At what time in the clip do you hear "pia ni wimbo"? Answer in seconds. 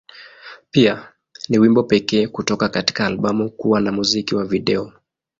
0.71-1.83